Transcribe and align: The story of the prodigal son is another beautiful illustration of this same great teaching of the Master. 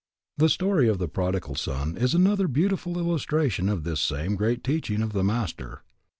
The 0.39 0.49
story 0.49 0.87
of 0.89 0.97
the 0.97 1.07
prodigal 1.07 1.53
son 1.53 1.95
is 1.95 2.15
another 2.15 2.47
beautiful 2.47 2.97
illustration 2.97 3.69
of 3.69 3.83
this 3.83 3.99
same 4.01 4.33
great 4.35 4.63
teaching 4.63 5.03
of 5.03 5.13
the 5.13 5.23
Master. 5.23 5.83